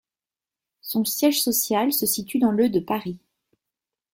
Son 0.81 1.05
siège 1.05 1.43
social 1.43 1.93
se 1.93 2.07
situe 2.07 2.39
dans 2.39 2.49
le 2.51 2.69
de 2.71 2.79
Paris. 2.79 3.19